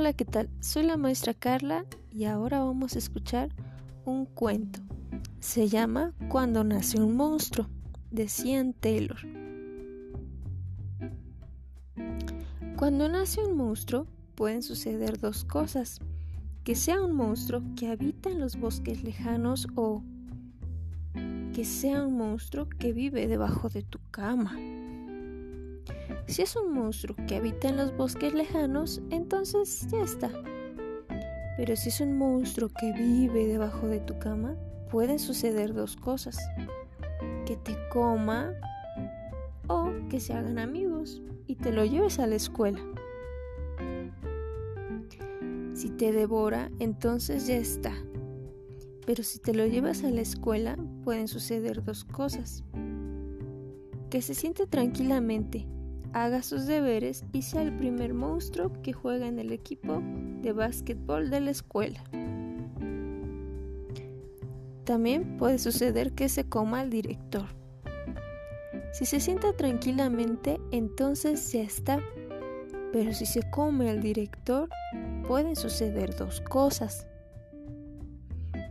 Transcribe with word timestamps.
Hola, 0.00 0.12
¿qué 0.12 0.24
tal? 0.24 0.48
Soy 0.60 0.84
la 0.84 0.96
maestra 0.96 1.34
Carla 1.34 1.84
y 2.12 2.26
ahora 2.26 2.60
vamos 2.60 2.94
a 2.94 3.00
escuchar 3.00 3.48
un 4.04 4.26
cuento. 4.26 4.78
Se 5.40 5.66
llama 5.66 6.14
Cuando 6.28 6.62
nace 6.62 7.00
un 7.00 7.16
monstruo, 7.16 7.66
de 8.12 8.28
Cian 8.28 8.74
Taylor. 8.74 9.18
Cuando 12.76 13.08
nace 13.08 13.40
un 13.40 13.56
monstruo 13.56 14.06
pueden 14.36 14.62
suceder 14.62 15.18
dos 15.18 15.44
cosas. 15.44 15.98
Que 16.62 16.76
sea 16.76 17.02
un 17.02 17.16
monstruo 17.16 17.60
que 17.74 17.88
habita 17.88 18.30
en 18.30 18.38
los 18.38 18.54
bosques 18.54 19.02
lejanos 19.02 19.66
o 19.74 20.04
que 21.52 21.64
sea 21.64 22.06
un 22.06 22.16
monstruo 22.16 22.68
que 22.68 22.92
vive 22.92 23.26
debajo 23.26 23.68
de 23.68 23.82
tu 23.82 23.98
cama. 24.12 24.77
Si 26.28 26.42
es 26.42 26.56
un 26.56 26.74
monstruo 26.74 27.16
que 27.26 27.36
habita 27.36 27.70
en 27.70 27.78
los 27.78 27.96
bosques 27.96 28.34
lejanos, 28.34 29.00
entonces 29.08 29.86
ya 29.90 30.02
está. 30.02 30.30
Pero 31.56 31.74
si 31.74 31.88
es 31.88 32.02
un 32.02 32.18
monstruo 32.18 32.68
que 32.68 32.92
vive 32.92 33.46
debajo 33.46 33.88
de 33.88 34.00
tu 34.00 34.18
cama, 34.18 34.54
pueden 34.90 35.18
suceder 35.18 35.72
dos 35.72 35.96
cosas. 35.96 36.38
Que 37.46 37.56
te 37.56 37.74
coma 37.90 38.52
o 39.68 39.90
que 40.10 40.20
se 40.20 40.34
hagan 40.34 40.58
amigos 40.58 41.22
y 41.46 41.56
te 41.56 41.72
lo 41.72 41.86
lleves 41.86 42.18
a 42.18 42.26
la 42.26 42.34
escuela. 42.34 42.78
Si 45.72 45.88
te 45.88 46.12
devora, 46.12 46.70
entonces 46.78 47.46
ya 47.46 47.56
está. 47.56 47.94
Pero 49.06 49.22
si 49.22 49.38
te 49.38 49.54
lo 49.54 49.66
llevas 49.66 50.04
a 50.04 50.10
la 50.10 50.20
escuela, 50.20 50.76
pueden 51.04 51.26
suceder 51.26 51.82
dos 51.82 52.04
cosas. 52.04 52.64
Que 54.10 54.20
se 54.20 54.34
siente 54.34 54.66
tranquilamente 54.66 55.66
haga 56.12 56.42
sus 56.42 56.66
deberes 56.66 57.24
y 57.32 57.42
sea 57.42 57.62
el 57.62 57.76
primer 57.76 58.14
monstruo 58.14 58.72
que 58.82 58.92
juega 58.92 59.26
en 59.26 59.38
el 59.38 59.52
equipo 59.52 60.02
de 60.42 60.52
básquetbol 60.52 61.30
de 61.30 61.40
la 61.40 61.50
escuela. 61.50 62.02
También 64.84 65.36
puede 65.36 65.58
suceder 65.58 66.12
que 66.12 66.28
se 66.28 66.48
coma 66.48 66.80
al 66.80 66.90
director. 66.90 67.46
Si 68.92 69.04
se 69.04 69.20
sienta 69.20 69.52
tranquilamente, 69.52 70.58
entonces 70.70 71.52
ya 71.52 71.62
está. 71.62 72.00
Pero 72.92 73.12
si 73.12 73.26
se 73.26 73.42
come 73.50 73.90
al 73.90 74.00
director, 74.00 74.70
pueden 75.26 75.56
suceder 75.56 76.16
dos 76.16 76.40
cosas. 76.40 77.06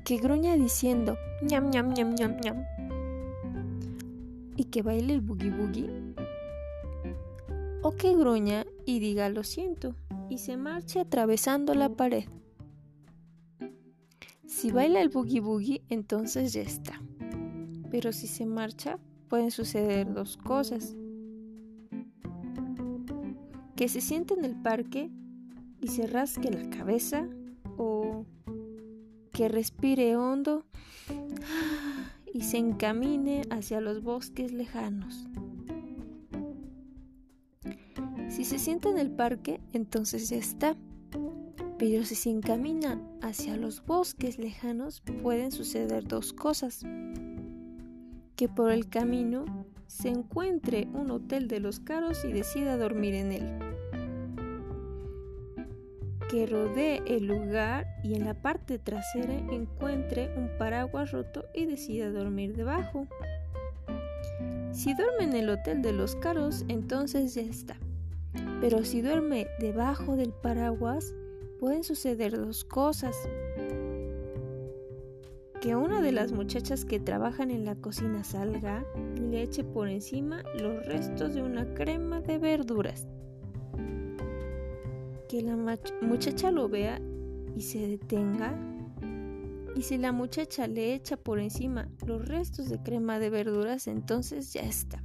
Que 0.04 0.18
gruña 0.18 0.56
diciendo 0.56 1.18
ñam 1.44 1.70
ñam 1.70 1.94
ñam 1.94 2.16
ñam 2.16 2.38
ñam 2.44 2.64
y 4.58 4.66
que 4.66 4.82
baile 4.82 5.14
el 5.14 5.22
boogie 5.22 5.52
boogie 5.52 6.07
o 7.88 7.96
que 7.96 8.14
gruña 8.14 8.66
y 8.86 9.00
diga 9.00 9.30
lo 9.30 9.46
siento 9.46 9.96
y 10.30 10.40
se 10.40 10.58
marche 10.58 11.00
atravesando 11.00 11.74
la 11.74 11.88
pared. 11.88 12.26
Si 14.46 14.72
baila 14.72 15.00
el 15.02 15.08
boogie 15.08 15.40
boogie, 15.40 15.82
entonces 15.88 16.52
ya 16.52 16.64
está. 16.64 17.02
Pero 17.90 18.12
si 18.12 18.28
se 18.28 18.46
marcha, 18.46 19.00
pueden 19.30 19.52
suceder 19.52 20.14
dos 20.14 20.36
cosas. 20.36 20.98
Que 23.78 23.88
se 23.88 24.02
siente 24.02 24.34
en 24.34 24.44
el 24.44 24.62
parque 24.62 25.10
y 25.80 25.88
se 25.88 26.08
rasque 26.08 26.52
la 26.52 26.70
cabeza 26.70 27.26
o 27.78 28.26
que 29.32 29.48
respire 29.48 30.18
hondo 30.18 30.66
y 32.34 32.42
se 32.42 32.58
encamine 32.58 33.44
hacia 33.50 33.80
los 33.80 34.04
bosques 34.04 34.52
lejanos. 34.52 35.26
Se 38.48 38.60
sienta 38.60 38.90
en 38.90 38.98
el 38.98 39.12
parque, 39.12 39.60
entonces 39.74 40.30
ya 40.30 40.38
está. 40.38 40.78
Pero 41.78 42.06
si 42.06 42.16
se 42.16 42.30
encaminan 42.30 43.06
hacia 43.22 43.58
los 43.58 43.86
bosques 43.86 44.40
lejanos, 44.40 45.02
pueden 45.22 45.52
suceder 45.52 46.08
dos 46.08 46.32
cosas. 46.32 46.86
Que 48.38 48.48
por 48.48 48.72
el 48.72 48.88
camino 48.88 49.44
se 49.88 50.08
encuentre 50.08 50.88
un 50.94 51.12
hotel 51.12 51.50
de 51.50 51.60
los 51.60 51.82
caros 51.82 52.24
y 52.24 52.32
decida 52.32 52.78
dormir 52.78 53.16
en 53.16 53.32
él. 53.34 53.60
Que 56.30 56.46
rodee 56.46 57.04
el 57.06 57.28
lugar 57.28 57.86
y 58.02 58.16
en 58.16 58.24
la 58.24 58.34
parte 58.34 58.80
trasera 58.80 59.34
encuentre 59.52 60.34
un 60.38 60.50
paraguas 60.58 61.12
roto 61.12 61.44
y 61.54 61.66
decida 61.66 62.12
dormir 62.12 62.56
debajo. 62.56 63.08
Si 64.72 64.94
duerme 64.94 65.26
en 65.26 65.34
el 65.34 65.50
hotel 65.50 65.82
de 65.82 65.92
los 65.92 66.16
caros, 66.16 66.64
entonces 66.70 67.34
ya 67.34 67.42
está. 67.42 67.78
Pero 68.60 68.84
si 68.84 69.02
duerme 69.02 69.48
debajo 69.60 70.16
del 70.16 70.34
paraguas, 70.34 71.14
pueden 71.60 71.84
suceder 71.84 72.38
dos 72.38 72.64
cosas. 72.64 73.16
Que 75.62 75.76
una 75.76 76.02
de 76.02 76.12
las 76.12 76.32
muchachas 76.32 76.86
que 76.86 77.00
trabajan 77.00 77.52
en 77.52 77.66
la 77.66 77.76
cocina 77.76 78.24
salga 78.24 78.86
y 79.16 79.20
le 79.20 79.44
eche 79.44 79.64
por 79.64 79.90
encima 79.90 80.44
los 80.60 80.86
restos 80.86 81.34
de 81.36 81.44
una 81.44 81.74
crema 81.74 82.22
de 82.22 82.40
verduras. 82.40 83.08
Que 85.30 85.42
la 85.42 85.56
muchacha 86.02 86.52
lo 86.52 86.70
vea 86.70 87.00
y 87.56 87.62
se 87.62 87.88
detenga. 87.88 88.56
Y 89.76 89.84
si 89.84 89.98
la 89.98 90.12
muchacha 90.12 90.68
le 90.68 90.96
echa 90.96 91.18
por 91.18 91.40
encima 91.40 91.90
los 92.08 92.28
restos 92.28 92.70
de 92.70 92.82
crema 92.82 93.20
de 93.20 93.30
verduras, 93.30 93.88
entonces 93.88 94.54
ya 94.54 94.62
está. 94.62 95.04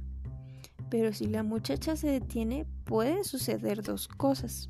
Pero 0.93 1.11
si 1.11 1.25
la 1.25 1.41
muchacha 1.41 1.95
se 1.95 2.07
detiene, 2.07 2.67
pueden 2.83 3.23
suceder 3.23 3.81
dos 3.81 4.07
cosas. 4.07 4.67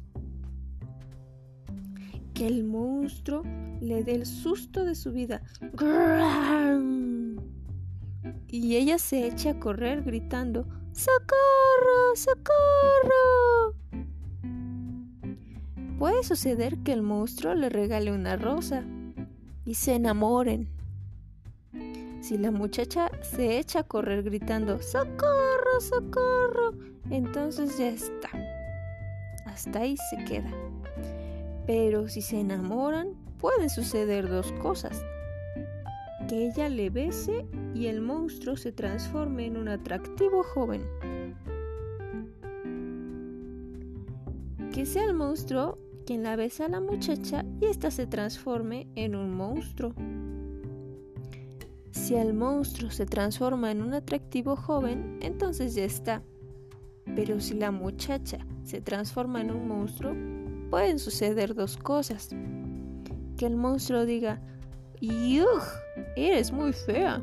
Que 2.33 2.47
el 2.47 2.63
monstruo 2.63 3.43
le 3.81 4.05
dé 4.05 4.15
el 4.15 4.25
susto 4.25 4.85
de 4.85 4.95
su 4.95 5.11
vida. 5.11 5.41
Y 8.47 8.77
ella 8.77 8.99
se 8.99 9.27
echa 9.27 9.49
a 9.49 9.59
correr 9.59 10.03
gritando, 10.03 10.65
¡Socorro! 10.93 12.15
¡Socorro! 12.15 13.75
Puede 15.99 16.23
suceder 16.23 16.77
que 16.83 16.93
el 16.93 17.01
monstruo 17.01 17.53
le 17.53 17.67
regale 17.67 18.13
una 18.13 18.37
rosa 18.37 18.85
y 19.65 19.73
se 19.73 19.95
enamoren. 19.95 20.69
Si 22.21 22.37
la 22.37 22.51
muchacha 22.51 23.11
se 23.23 23.59
echa 23.59 23.79
a 23.79 23.83
correr 23.83 24.23
gritando 24.23 24.81
¡Socorro! 24.81 25.42
¡Socorro! 25.79 26.73
Entonces 27.09 27.77
ya 27.77 27.89
está. 27.89 28.29
Hasta 29.45 29.79
ahí 29.79 29.95
se 30.09 30.23
queda. 30.25 30.51
Pero 31.65 32.07
si 32.07 32.21
se 32.21 32.39
enamoran, 32.39 33.13
pueden 33.39 33.69
suceder 33.69 34.29
dos 34.29 34.51
cosas. 34.53 35.01
Que 36.27 36.47
ella 36.47 36.69
le 36.69 36.89
bese 36.89 37.45
y 37.73 37.87
el 37.87 38.01
monstruo 38.01 38.55
se 38.55 38.71
transforme 38.71 39.45
en 39.45 39.57
un 39.57 39.67
atractivo 39.67 40.43
joven. 40.43 40.85
Que 44.73 44.85
sea 44.85 45.05
el 45.05 45.13
monstruo 45.13 45.77
quien 46.05 46.23
la 46.23 46.35
besa 46.35 46.65
a 46.65 46.69
la 46.69 46.81
muchacha 46.81 47.45
y 47.61 47.65
ésta 47.65 47.91
se 47.91 48.07
transforme 48.07 48.87
en 48.95 49.15
un 49.15 49.33
monstruo. 49.33 49.93
Si 52.03 52.15
el 52.15 52.33
monstruo 52.33 52.91
se 52.91 53.05
transforma 53.05 53.71
en 53.71 53.81
un 53.81 53.93
atractivo 53.93 54.57
joven, 54.57 55.19
entonces 55.21 55.73
ya 55.73 55.85
está. 55.85 56.21
Pero 57.15 57.39
si 57.39 57.53
la 57.53 57.71
muchacha 57.71 58.39
se 58.61 58.81
transforma 58.81 59.39
en 59.39 59.51
un 59.51 59.69
monstruo, 59.69 60.13
pueden 60.69 60.99
suceder 60.99 61.55
dos 61.55 61.77
cosas. 61.77 62.27
Que 63.37 63.45
el 63.45 63.55
monstruo 63.55 64.05
diga, 64.05 64.41
¡Yuj! 64.99 65.63
Eres 66.17 66.51
muy 66.51 66.73
fea. 66.73 67.21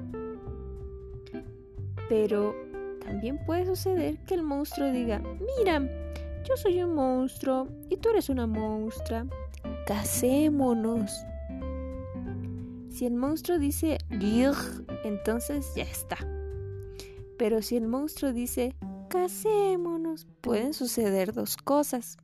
Pero 2.09 2.55
también 3.05 3.39
puede 3.45 3.67
suceder 3.67 4.17
que 4.25 4.33
el 4.33 4.43
monstruo 4.43 4.91
diga, 4.91 5.21
mira, 5.59 5.87
yo 6.43 6.57
soy 6.57 6.83
un 6.83 6.95
monstruo 6.95 7.69
y 7.91 7.99
tú 7.99 8.09
eres 8.09 8.31
una 8.31 8.47
monstrua. 8.47 9.27
Casémonos. 9.87 11.23
Si 12.89 13.05
el 13.05 13.15
monstruo 13.15 13.59
dice 13.59 13.99
entonces 15.05 15.73
ya 15.75 15.85
está. 15.85 16.19
Pero 17.39 17.63
si 17.63 17.77
el 17.77 17.87
monstruo 17.87 18.33
dice 18.33 18.77
casémonos, 19.09 20.27
pueden 20.41 20.75
suceder 20.75 21.33
dos 21.33 21.57
cosas. 21.57 22.17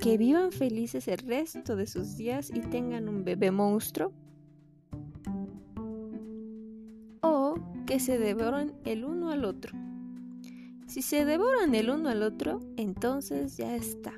Que 0.00 0.16
vivan 0.16 0.50
felices 0.52 1.08
el 1.08 1.18
resto 1.18 1.76
de 1.76 1.86
sus 1.86 2.16
días 2.16 2.50
y 2.50 2.60
tengan 2.60 3.08
un 3.08 3.24
bebé 3.24 3.50
monstruo. 3.50 4.12
O 7.20 7.54
que 7.86 8.00
se 8.00 8.18
devoren 8.18 8.72
el 8.84 9.04
uno 9.04 9.30
al 9.30 9.44
otro. 9.44 9.76
Si 10.86 11.02
se 11.02 11.24
devoran 11.24 11.74
el 11.74 11.90
uno 11.90 12.08
al 12.08 12.22
otro, 12.22 12.60
entonces 12.76 13.56
ya 13.56 13.76
está. 13.76 14.12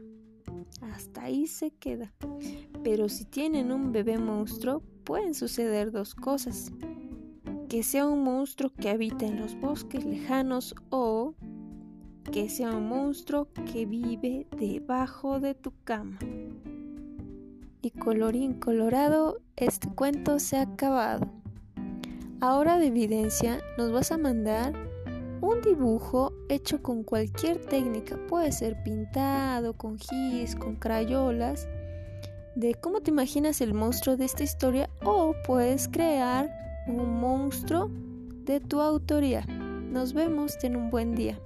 Hasta 0.80 1.24
ahí 1.24 1.46
se 1.46 1.70
queda. 1.72 2.14
Pero 2.82 3.08
si 3.08 3.24
tienen 3.24 3.70
un 3.70 3.92
bebé 3.92 4.18
monstruo, 4.18 4.82
pueden 5.04 5.34
suceder 5.34 5.92
dos 5.92 6.14
cosas. 6.14 6.72
Que 7.68 7.82
sea 7.82 8.06
un 8.06 8.22
monstruo 8.24 8.70
que 8.78 8.90
habita 8.90 9.26
en 9.26 9.40
los 9.40 9.58
bosques 9.58 10.04
lejanos 10.04 10.74
o 10.90 11.34
que 12.30 12.48
sea 12.48 12.70
un 12.72 12.88
monstruo 12.88 13.48
que 13.72 13.86
vive 13.86 14.46
debajo 14.56 15.40
de 15.40 15.54
tu 15.54 15.72
cama. 15.84 16.18
y 17.84 17.90
colorín 17.90 18.54
colorado, 18.54 19.40
este 19.56 19.88
cuento 19.88 20.38
se 20.38 20.56
ha 20.56 20.62
acabado. 20.62 21.26
Ahora 22.40 22.78
de 22.78 22.86
evidencia 22.86 23.60
nos 23.76 23.90
vas 23.90 24.12
a 24.12 24.18
mandar 24.18 24.72
un 25.40 25.60
dibujo 25.62 26.32
hecho 26.48 26.80
con 26.80 27.02
cualquier 27.02 27.58
técnica, 27.58 28.16
puede 28.28 28.52
ser 28.52 28.80
pintado, 28.84 29.76
con 29.76 29.98
gis, 29.98 30.54
con 30.54 30.76
crayolas, 30.76 31.66
de 32.54 32.74
cómo 32.74 33.00
te 33.00 33.10
imaginas 33.10 33.60
el 33.60 33.74
monstruo 33.74 34.16
de 34.16 34.24
esta 34.24 34.42
historia 34.42 34.90
o 35.04 35.34
puedes 35.46 35.88
crear 35.88 36.50
un 36.86 37.20
monstruo 37.20 37.90
de 38.44 38.60
tu 38.60 38.80
autoría. 38.80 39.44
Nos 39.90 40.12
vemos, 40.12 40.58
ten 40.58 40.76
un 40.76 40.90
buen 40.90 41.14
día. 41.14 41.38